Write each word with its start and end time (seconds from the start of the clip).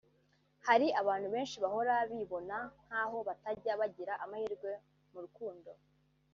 Hari 0.67 0.87
abantu 1.01 1.27
benshi 1.35 1.57
bahora 1.63 1.95
bibona 2.11 2.57
nk’aho 2.85 3.17
batajya 3.27 3.73
bagira 3.81 4.13
amahirwe 4.23 4.71
mu 5.11 5.19
rukundo 5.25 5.69